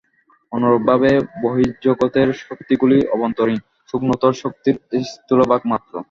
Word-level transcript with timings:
অনুরূপভাবে 0.51 1.11
বহির্জগতের 1.43 2.29
শক্তিগুলি 2.41 2.97
অভ্যন্তরীণ 3.13 3.59
সূক্ষ্মতর 3.89 4.31
শক্তির 4.41 4.75
স্থূলভাগ 5.11 5.61
মাত্র। 5.71 5.93